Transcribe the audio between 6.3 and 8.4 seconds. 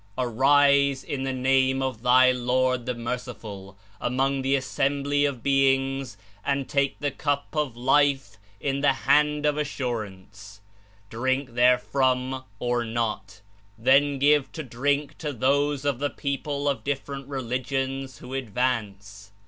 and take the Cup of Life